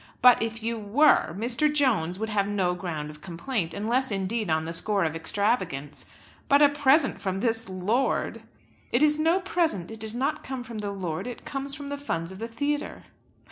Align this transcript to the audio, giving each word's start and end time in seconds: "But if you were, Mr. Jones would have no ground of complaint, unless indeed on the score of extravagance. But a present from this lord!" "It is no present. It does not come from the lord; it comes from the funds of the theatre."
"But 0.19 0.41
if 0.41 0.63
you 0.63 0.79
were, 0.79 1.31
Mr. 1.35 1.71
Jones 1.71 2.17
would 2.17 2.29
have 2.29 2.47
no 2.47 2.73
ground 2.73 3.11
of 3.11 3.21
complaint, 3.21 3.75
unless 3.75 4.09
indeed 4.09 4.49
on 4.49 4.65
the 4.65 4.73
score 4.73 5.03
of 5.03 5.15
extravagance. 5.15 6.07
But 6.49 6.63
a 6.63 6.69
present 6.69 7.21
from 7.21 7.39
this 7.39 7.69
lord!" 7.69 8.41
"It 8.91 9.03
is 9.03 9.19
no 9.19 9.41
present. 9.41 9.91
It 9.91 9.99
does 9.99 10.15
not 10.15 10.41
come 10.43 10.63
from 10.63 10.79
the 10.79 10.89
lord; 10.89 11.27
it 11.27 11.45
comes 11.45 11.75
from 11.75 11.89
the 11.89 11.99
funds 11.99 12.31
of 12.31 12.39
the 12.39 12.47
theatre." 12.47 13.03